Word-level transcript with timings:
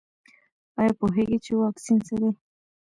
ایا 0.79 0.91
پوهیږئ 0.99 1.37
چې 1.45 1.51
واکسین 1.61 1.97
څه 2.07 2.13
دی؟ 2.19 2.29